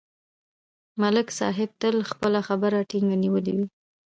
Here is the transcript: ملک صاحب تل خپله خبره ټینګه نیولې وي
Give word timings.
ملک 1.01 1.27
صاحب 1.39 1.69
تل 1.81 1.95
خپله 2.11 2.39
خبره 2.47 2.79
ټینګه 2.89 3.17
نیولې 3.23 3.53
وي 3.57 3.67